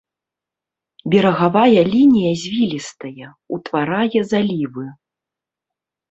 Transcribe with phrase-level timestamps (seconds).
[1.13, 4.87] Берагавая лінія звілістая, утварае залівы.